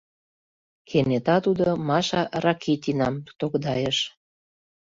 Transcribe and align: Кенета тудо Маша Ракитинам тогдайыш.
Кенета 0.89 1.35
тудо 1.45 1.67
Маша 1.87 2.21
Ракитинам 2.43 3.15
тогдайыш. 3.39 3.97